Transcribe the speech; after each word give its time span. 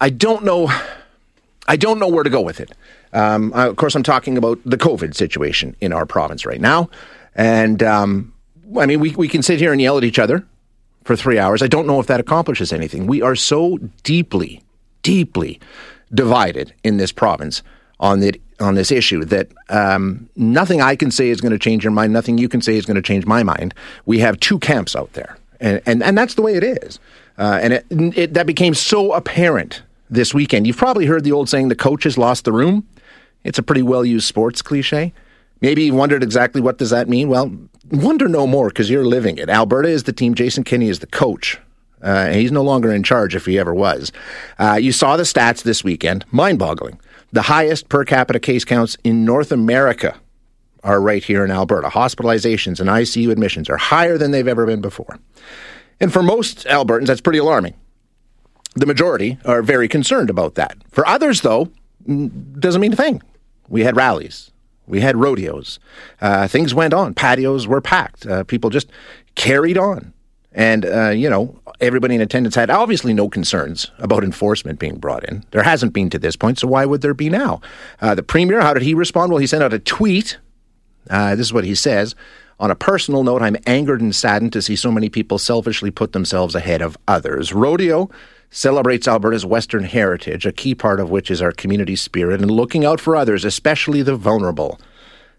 I 0.00 0.10
don't 0.10 0.44
know. 0.44 0.70
I 1.68 1.76
don't 1.76 1.98
know 1.98 2.08
where 2.08 2.24
to 2.24 2.30
go 2.30 2.40
with 2.40 2.60
it. 2.60 2.72
Um, 3.12 3.52
I, 3.54 3.66
of 3.66 3.76
course, 3.76 3.94
I'm 3.94 4.02
talking 4.02 4.36
about 4.36 4.58
the 4.64 4.76
COVID 4.76 5.14
situation 5.14 5.74
in 5.80 5.92
our 5.92 6.06
province 6.06 6.44
right 6.44 6.60
now, 6.60 6.90
and 7.34 7.82
um, 7.82 8.34
I 8.78 8.86
mean, 8.86 9.00
we 9.00 9.14
we 9.14 9.28
can 9.28 9.42
sit 9.42 9.58
here 9.58 9.72
and 9.72 9.80
yell 9.80 9.98
at 9.98 10.04
each 10.04 10.18
other 10.18 10.44
for 11.04 11.16
three 11.16 11.38
hours. 11.38 11.62
I 11.62 11.68
don't 11.68 11.86
know 11.86 12.00
if 12.00 12.06
that 12.08 12.20
accomplishes 12.20 12.72
anything. 12.72 13.06
We 13.06 13.22
are 13.22 13.36
so 13.36 13.78
deeply, 14.02 14.62
deeply 15.02 15.60
divided 16.12 16.72
in 16.84 16.96
this 16.98 17.12
province 17.12 17.62
on 18.00 18.20
the 18.20 18.40
on 18.60 18.74
this 18.74 18.90
issue 18.90 19.24
that 19.24 19.48
um, 19.68 20.28
nothing 20.36 20.80
I 20.80 20.96
can 20.96 21.10
say 21.10 21.28
is 21.28 21.40
going 21.40 21.52
to 21.52 21.58
change 21.58 21.84
your 21.84 21.92
mind. 21.92 22.12
Nothing 22.12 22.38
you 22.38 22.48
can 22.48 22.60
say 22.60 22.76
is 22.76 22.86
going 22.86 22.96
to 22.96 23.02
change 23.02 23.26
my 23.26 23.42
mind. 23.42 23.74
We 24.04 24.18
have 24.20 24.38
two 24.40 24.58
camps 24.58 24.94
out 24.94 25.12
there, 25.14 25.38
and 25.60 25.80
and, 25.86 26.02
and 26.02 26.18
that's 26.18 26.34
the 26.34 26.42
way 26.42 26.54
it 26.54 26.64
is. 26.64 26.98
Uh, 27.38 27.58
and 27.62 27.72
it, 27.74 27.86
it, 27.90 28.34
that 28.34 28.46
became 28.46 28.72
so 28.72 29.12
apparent 29.12 29.82
this 30.10 30.34
weekend. 30.34 30.66
You've 30.66 30.76
probably 30.76 31.06
heard 31.06 31.24
the 31.24 31.32
old 31.32 31.48
saying, 31.48 31.68
"The 31.68 31.74
coach 31.74 32.04
has 32.04 32.18
lost 32.18 32.44
the 32.44 32.52
room." 32.52 32.86
It's 33.44 33.58
a 33.58 33.62
pretty 33.62 33.82
well 33.82 34.04
used 34.04 34.26
sports 34.26 34.62
cliche. 34.62 35.12
Maybe 35.60 35.84
you 35.84 35.94
wondered 35.94 36.22
exactly 36.22 36.60
what 36.60 36.78
does 36.78 36.90
that 36.90 37.08
mean. 37.08 37.28
Well, 37.28 37.50
wonder 37.90 38.28
no 38.28 38.46
more 38.46 38.68
because 38.68 38.90
you're 38.90 39.06
living 39.06 39.38
it. 39.38 39.48
Alberta 39.48 39.88
is 39.88 40.02
the 40.02 40.12
team. 40.12 40.34
Jason 40.34 40.64
Kenney 40.64 40.88
is 40.88 40.98
the 40.98 41.06
coach. 41.06 41.58
Uh, 42.02 42.28
he's 42.28 42.52
no 42.52 42.62
longer 42.62 42.92
in 42.92 43.02
charge 43.02 43.34
if 43.34 43.46
he 43.46 43.58
ever 43.58 43.74
was. 43.74 44.12
Uh, 44.58 44.78
you 44.80 44.92
saw 44.92 45.16
the 45.16 45.22
stats 45.22 45.62
this 45.62 45.82
weekend, 45.82 46.24
mind 46.30 46.58
boggling. 46.58 47.00
The 47.32 47.42
highest 47.42 47.88
per 47.88 48.04
capita 48.04 48.38
case 48.38 48.64
counts 48.64 48.96
in 49.02 49.24
North 49.24 49.50
America 49.50 50.16
are 50.84 51.00
right 51.00 51.24
here 51.24 51.44
in 51.44 51.50
Alberta. 51.50 51.88
Hospitalizations 51.88 52.80
and 52.80 52.88
ICU 52.88 53.30
admissions 53.30 53.68
are 53.68 53.76
higher 53.76 54.18
than 54.18 54.30
they've 54.30 54.46
ever 54.46 54.66
been 54.66 54.80
before. 54.80 55.18
And 56.00 56.12
for 56.12 56.22
most 56.22 56.64
Albertans, 56.66 57.06
that's 57.06 57.20
pretty 57.20 57.38
alarming. 57.38 57.74
The 58.76 58.86
majority 58.86 59.38
are 59.44 59.62
very 59.62 59.88
concerned 59.88 60.28
about 60.28 60.54
that. 60.54 60.76
For 60.90 61.06
others, 61.06 61.40
though, 61.40 61.70
doesn't 62.06 62.80
mean 62.80 62.92
a 62.92 62.96
thing. 62.96 63.22
We 63.68 63.82
had 63.82 63.96
rallies, 63.96 64.50
we 64.86 65.00
had 65.00 65.16
rodeos, 65.16 65.80
uh, 66.20 66.46
things 66.46 66.72
went 66.74 66.94
on, 66.94 67.14
patios 67.14 67.66
were 67.66 67.80
packed, 67.80 68.26
uh, 68.26 68.44
people 68.44 68.70
just 68.70 68.88
carried 69.34 69.76
on. 69.76 70.12
And, 70.52 70.86
uh, 70.86 71.10
you 71.10 71.28
know, 71.28 71.58
everybody 71.80 72.14
in 72.14 72.20
attendance 72.20 72.54
had 72.54 72.70
obviously 72.70 73.12
no 73.12 73.28
concerns 73.28 73.90
about 73.98 74.24
enforcement 74.24 74.78
being 74.78 74.96
brought 74.96 75.24
in. 75.24 75.44
There 75.50 75.62
hasn't 75.62 75.92
been 75.92 76.08
to 76.10 76.18
this 76.18 76.36
point, 76.36 76.58
so 76.58 76.68
why 76.68 76.86
would 76.86 77.02
there 77.02 77.12
be 77.12 77.28
now? 77.28 77.60
Uh, 78.00 78.14
the 78.14 78.22
Premier, 78.22 78.60
how 78.60 78.72
did 78.72 78.82
he 78.82 78.94
respond? 78.94 79.32
Well, 79.32 79.40
he 79.40 79.46
sent 79.46 79.62
out 79.62 79.74
a 79.74 79.78
tweet. 79.78 80.38
Uh, 81.10 81.34
this 81.34 81.46
is 81.46 81.52
what 81.52 81.64
he 81.64 81.74
says. 81.74 82.14
On 82.58 82.70
a 82.70 82.74
personal 82.74 83.22
note, 83.22 83.42
I'm 83.42 83.56
angered 83.66 84.00
and 84.00 84.14
saddened 84.14 84.52
to 84.54 84.62
see 84.62 84.76
so 84.76 84.90
many 84.90 85.08
people 85.08 85.38
selfishly 85.38 85.90
put 85.90 86.12
themselves 86.12 86.54
ahead 86.54 86.80
of 86.80 86.96
others. 87.06 87.52
Rodeo 87.52 88.08
celebrates 88.50 89.06
Alberta's 89.06 89.44
Western 89.44 89.84
heritage, 89.84 90.46
a 90.46 90.52
key 90.52 90.74
part 90.74 90.98
of 90.98 91.10
which 91.10 91.30
is 91.30 91.42
our 91.42 91.52
community 91.52 91.96
spirit 91.96 92.40
and 92.40 92.50
looking 92.50 92.84
out 92.84 93.00
for 93.00 93.14
others, 93.14 93.44
especially 93.44 94.00
the 94.02 94.16
vulnerable. 94.16 94.80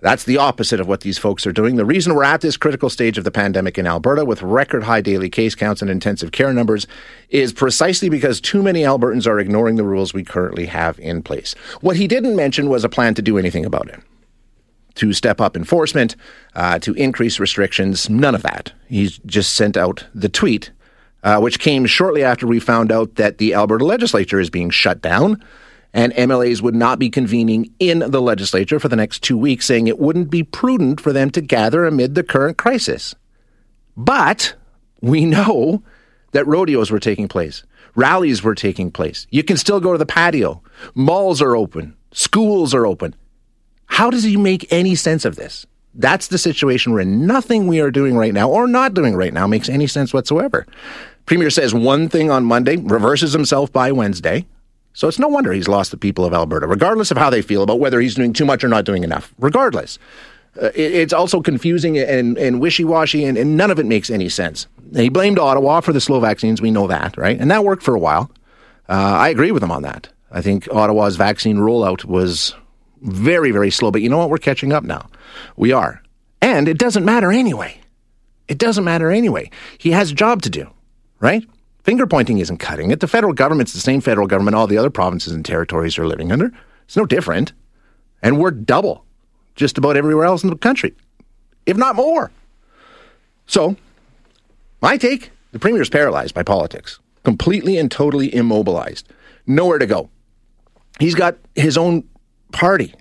That's 0.00 0.24
the 0.24 0.36
opposite 0.36 0.78
of 0.78 0.86
what 0.86 1.00
these 1.00 1.18
folks 1.18 1.44
are 1.44 1.52
doing. 1.52 1.74
The 1.74 1.84
reason 1.84 2.14
we're 2.14 2.22
at 2.22 2.40
this 2.40 2.56
critical 2.56 2.88
stage 2.88 3.18
of 3.18 3.24
the 3.24 3.32
pandemic 3.32 3.78
in 3.78 3.86
Alberta 3.86 4.24
with 4.24 4.42
record 4.42 4.84
high 4.84 5.00
daily 5.00 5.28
case 5.28 5.56
counts 5.56 5.82
and 5.82 5.90
intensive 5.90 6.30
care 6.30 6.52
numbers 6.52 6.86
is 7.30 7.52
precisely 7.52 8.08
because 8.08 8.40
too 8.40 8.62
many 8.62 8.82
Albertans 8.82 9.26
are 9.26 9.40
ignoring 9.40 9.74
the 9.74 9.82
rules 9.82 10.14
we 10.14 10.22
currently 10.22 10.66
have 10.66 11.00
in 11.00 11.22
place. 11.22 11.54
What 11.80 11.96
he 11.96 12.06
didn't 12.06 12.36
mention 12.36 12.68
was 12.68 12.84
a 12.84 12.88
plan 12.88 13.14
to 13.14 13.22
do 13.22 13.38
anything 13.38 13.64
about 13.64 13.88
it. 13.88 14.00
To 14.98 15.12
step 15.12 15.40
up 15.40 15.56
enforcement, 15.56 16.16
uh, 16.54 16.78
to 16.80 16.92
increase 16.94 17.38
restrictions, 17.38 18.10
none 18.10 18.34
of 18.34 18.42
that. 18.42 18.72
He's 18.88 19.18
just 19.26 19.54
sent 19.54 19.76
out 19.76 20.04
the 20.12 20.28
tweet, 20.28 20.72
uh, 21.22 21.38
which 21.40 21.60
came 21.60 21.86
shortly 21.86 22.24
after 22.24 22.46
we 22.46 22.58
found 22.58 22.90
out 22.90 23.14
that 23.14 23.38
the 23.38 23.54
Alberta 23.54 23.84
legislature 23.84 24.40
is 24.40 24.50
being 24.50 24.70
shut 24.70 25.00
down 25.00 25.42
and 25.94 26.12
MLAs 26.14 26.60
would 26.60 26.74
not 26.74 26.98
be 26.98 27.10
convening 27.10 27.72
in 27.78 28.00
the 28.00 28.20
legislature 28.20 28.78
for 28.78 28.88
the 28.88 28.96
next 28.96 29.22
two 29.22 29.38
weeks, 29.38 29.66
saying 29.66 29.86
it 29.86 29.98
wouldn't 29.98 30.30
be 30.30 30.42
prudent 30.42 31.00
for 31.00 31.12
them 31.12 31.30
to 31.30 31.40
gather 31.40 31.86
amid 31.86 32.14
the 32.14 32.22
current 32.22 32.58
crisis. 32.58 33.14
But 33.96 34.54
we 35.00 35.24
know 35.24 35.82
that 36.32 36.46
rodeos 36.46 36.90
were 36.90 37.00
taking 37.00 37.28
place, 37.28 37.64
rallies 37.94 38.42
were 38.42 38.54
taking 38.54 38.90
place. 38.90 39.26
You 39.30 39.42
can 39.42 39.56
still 39.56 39.80
go 39.80 39.92
to 39.92 39.98
the 39.98 40.06
patio, 40.06 40.62
malls 40.94 41.40
are 41.40 41.56
open, 41.56 41.96
schools 42.12 42.74
are 42.74 42.86
open. 42.86 43.14
How 43.88 44.10
does 44.10 44.22
he 44.22 44.36
make 44.36 44.70
any 44.72 44.94
sense 44.94 45.24
of 45.24 45.36
this? 45.36 45.66
That's 45.94 46.28
the 46.28 46.38
situation 46.38 46.92
where 46.92 47.04
nothing 47.04 47.66
we 47.66 47.80
are 47.80 47.90
doing 47.90 48.16
right 48.16 48.32
now 48.32 48.48
or 48.48 48.68
not 48.68 48.94
doing 48.94 49.16
right 49.16 49.32
now 49.32 49.46
makes 49.46 49.68
any 49.68 49.86
sense 49.86 50.14
whatsoever. 50.14 50.66
Premier 51.26 51.50
says 51.50 51.74
one 51.74 52.08
thing 52.08 52.30
on 52.30 52.44
Monday, 52.44 52.76
reverses 52.76 53.32
himself 53.32 53.72
by 53.72 53.90
Wednesday. 53.92 54.46
So 54.92 55.08
it's 55.08 55.18
no 55.18 55.28
wonder 55.28 55.52
he's 55.52 55.68
lost 55.68 55.90
the 55.90 55.96
people 55.96 56.24
of 56.24 56.32
Alberta, 56.32 56.66
regardless 56.66 57.10
of 57.10 57.16
how 57.16 57.30
they 57.30 57.42
feel 57.42 57.62
about 57.62 57.80
whether 57.80 58.00
he's 58.00 58.14
doing 58.14 58.32
too 58.32 58.44
much 58.44 58.64
or 58.64 58.68
not 58.68 58.84
doing 58.84 59.04
enough. 59.04 59.34
Regardless. 59.38 59.98
Uh, 60.60 60.66
it, 60.74 60.94
it's 60.94 61.12
also 61.12 61.40
confusing 61.40 61.98
and, 61.98 62.38
and 62.38 62.60
wishy 62.60 62.84
washy, 62.84 63.24
and, 63.24 63.36
and, 63.36 63.56
none 63.56 63.70
of 63.70 63.78
it 63.78 63.86
makes 63.86 64.10
any 64.10 64.28
sense. 64.28 64.66
He 64.94 65.08
blamed 65.08 65.38
Ottawa 65.38 65.80
for 65.80 65.92
the 65.92 66.00
slow 66.00 66.20
vaccines. 66.20 66.62
We 66.62 66.70
know 66.70 66.86
that, 66.86 67.16
right? 67.16 67.38
And 67.38 67.50
that 67.50 67.64
worked 67.64 67.82
for 67.82 67.94
a 67.94 67.98
while. 67.98 68.30
Uh, 68.88 68.92
I 68.92 69.28
agree 69.28 69.52
with 69.52 69.62
him 69.62 69.70
on 69.70 69.82
that. 69.82 70.08
I 70.30 70.40
think 70.40 70.66
Ottawa's 70.72 71.16
vaccine 71.16 71.58
rollout 71.58 72.04
was 72.04 72.54
very, 73.02 73.50
very 73.50 73.70
slow. 73.70 73.90
But 73.90 74.02
you 74.02 74.08
know 74.08 74.18
what? 74.18 74.30
We're 74.30 74.38
catching 74.38 74.72
up 74.72 74.84
now. 74.84 75.08
We 75.56 75.72
are. 75.72 76.02
And 76.40 76.68
it 76.68 76.78
doesn't 76.78 77.04
matter 77.04 77.32
anyway. 77.32 77.80
It 78.48 78.58
doesn't 78.58 78.84
matter 78.84 79.10
anyway. 79.10 79.50
He 79.76 79.90
has 79.90 80.10
a 80.10 80.14
job 80.14 80.42
to 80.42 80.50
do, 80.50 80.70
right? 81.20 81.44
Finger 81.82 82.06
pointing 82.06 82.38
isn't 82.38 82.58
cutting 82.58 82.90
it. 82.90 83.00
The 83.00 83.08
federal 83.08 83.32
government's 83.32 83.72
the 83.72 83.80
same 83.80 84.00
federal 84.00 84.26
government 84.26 84.54
all 84.54 84.66
the 84.66 84.78
other 84.78 84.90
provinces 84.90 85.32
and 85.32 85.44
territories 85.44 85.98
are 85.98 86.06
living 86.06 86.32
under. 86.32 86.52
It's 86.84 86.96
no 86.96 87.06
different. 87.06 87.52
And 88.22 88.38
we're 88.38 88.50
double 88.50 89.04
just 89.54 89.78
about 89.78 89.96
everywhere 89.96 90.24
else 90.24 90.42
in 90.42 90.50
the 90.50 90.56
country, 90.56 90.94
if 91.66 91.76
not 91.76 91.96
more. 91.96 92.30
So, 93.46 93.76
my 94.80 94.96
take 94.96 95.30
the 95.52 95.58
premier's 95.58 95.88
paralyzed 95.88 96.34
by 96.34 96.42
politics, 96.42 96.98
completely 97.24 97.78
and 97.78 97.90
totally 97.90 98.34
immobilized, 98.34 99.08
nowhere 99.46 99.78
to 99.78 99.86
go. 99.86 100.10
He's 100.98 101.14
got 101.14 101.36
his 101.54 101.76
own 101.78 102.08
party, 102.52 102.94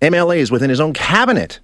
MLAs 0.00 0.50
within 0.50 0.70
his 0.70 0.80
own 0.80 0.92
cabinet 0.92 1.60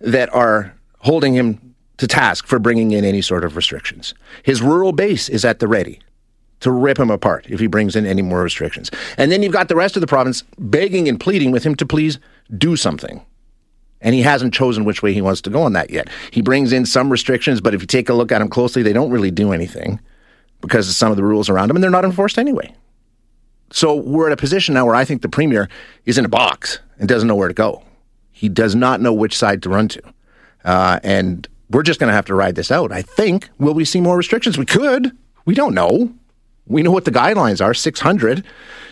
that 0.00 0.32
are 0.34 0.74
holding 0.98 1.34
him 1.34 1.74
to 1.98 2.06
task 2.06 2.46
for 2.46 2.58
bringing 2.58 2.92
in 2.92 3.04
any 3.04 3.20
sort 3.20 3.44
of 3.44 3.56
restrictions. 3.56 4.14
His 4.42 4.62
rural 4.62 4.92
base 4.92 5.28
is 5.28 5.44
at 5.44 5.58
the 5.58 5.68
ready 5.68 6.00
to 6.60 6.70
rip 6.70 6.98
him 6.98 7.10
apart 7.10 7.46
if 7.48 7.60
he 7.60 7.66
brings 7.66 7.96
in 7.96 8.06
any 8.06 8.22
more 8.22 8.42
restrictions. 8.42 8.90
And 9.18 9.30
then 9.30 9.42
you've 9.42 9.52
got 9.52 9.68
the 9.68 9.76
rest 9.76 9.96
of 9.96 10.00
the 10.00 10.06
province 10.06 10.42
begging 10.58 11.08
and 11.08 11.18
pleading 11.18 11.50
with 11.50 11.64
him 11.64 11.74
to 11.76 11.86
please 11.86 12.18
do 12.56 12.76
something. 12.76 13.24
And 14.02 14.14
he 14.14 14.22
hasn't 14.22 14.54
chosen 14.54 14.84
which 14.84 15.02
way 15.02 15.12
he 15.12 15.20
wants 15.20 15.42
to 15.42 15.50
go 15.50 15.62
on 15.62 15.74
that 15.74 15.90
yet. 15.90 16.08
He 16.30 16.40
brings 16.40 16.72
in 16.72 16.86
some 16.86 17.10
restrictions, 17.10 17.60
but 17.60 17.74
if 17.74 17.82
you 17.82 17.86
take 17.86 18.08
a 18.08 18.14
look 18.14 18.32
at 18.32 18.38
them 18.38 18.48
closely, 18.48 18.82
they 18.82 18.94
don't 18.94 19.10
really 19.10 19.30
do 19.30 19.52
anything 19.52 20.00
because 20.62 20.88
of 20.88 20.94
some 20.94 21.10
of 21.10 21.16
the 21.16 21.24
rules 21.24 21.48
around 21.48 21.68
them, 21.68 21.76
and 21.76 21.84
they're 21.84 21.90
not 21.90 22.04
enforced 22.04 22.38
anyway. 22.38 22.74
So 23.70 23.94
we're 23.94 24.26
at 24.26 24.32
a 24.32 24.36
position 24.36 24.74
now 24.74 24.86
where 24.86 24.94
I 24.94 25.04
think 25.04 25.22
the 25.22 25.28
premier 25.28 25.68
is 26.04 26.18
in 26.18 26.24
a 26.24 26.28
box 26.28 26.80
and 26.98 27.08
doesn't 27.08 27.28
know 27.28 27.36
where 27.36 27.48
to 27.48 27.54
go. 27.54 27.82
He 28.32 28.48
does 28.48 28.74
not 28.74 29.00
know 29.00 29.12
which 29.12 29.36
side 29.36 29.62
to 29.62 29.68
run 29.68 29.88
to. 29.88 30.02
Uh, 30.64 30.98
and 31.02 31.46
we're 31.70 31.82
just 31.82 32.00
going 32.00 32.08
to 32.08 32.14
have 32.14 32.26
to 32.26 32.34
ride 32.34 32.56
this 32.56 32.70
out. 32.70 32.92
I 32.92 33.02
think. 33.02 33.48
Will 33.58 33.74
we 33.74 33.84
see 33.84 34.00
more 34.00 34.16
restrictions? 34.16 34.58
We 34.58 34.66
could. 34.66 35.12
We 35.44 35.54
don't 35.54 35.74
know. 35.74 36.12
We 36.66 36.82
know 36.82 36.90
what 36.90 37.04
the 37.04 37.10
guidelines 37.10 37.64
are. 37.64 37.74
600 37.74 38.44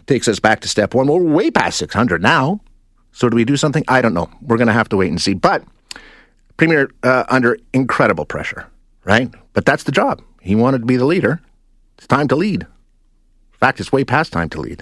takes 0.06 0.28
us 0.28 0.40
back 0.40 0.60
to 0.60 0.68
step 0.68 0.94
one. 0.94 1.06
We're 1.06 1.20
way 1.20 1.50
past 1.50 1.78
600 1.78 2.22
now. 2.22 2.60
So 3.12 3.28
do 3.28 3.36
we 3.36 3.44
do 3.44 3.56
something? 3.56 3.84
I 3.88 4.00
don't 4.00 4.14
know. 4.14 4.30
We're 4.42 4.56
going 4.56 4.68
to 4.68 4.72
have 4.72 4.88
to 4.90 4.96
wait 4.96 5.10
and 5.10 5.20
see. 5.20 5.34
But 5.34 5.64
Premier 6.56 6.90
uh, 7.02 7.24
under 7.28 7.58
incredible 7.72 8.24
pressure, 8.24 8.66
right? 9.04 9.32
But 9.52 9.64
that's 9.64 9.84
the 9.84 9.92
job. 9.92 10.22
He 10.40 10.54
wanted 10.54 10.80
to 10.80 10.86
be 10.86 10.96
the 10.96 11.04
leader. 11.04 11.40
It's 11.96 12.06
time 12.06 12.28
to 12.28 12.36
lead. 12.36 12.66
In 13.58 13.66
fact, 13.66 13.80
it's 13.80 13.90
way 13.90 14.04
past 14.04 14.32
time 14.32 14.48
to 14.50 14.60
lead. 14.60 14.76